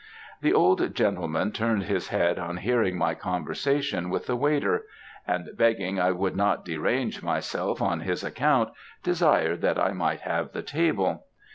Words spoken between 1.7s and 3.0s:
his head on hearing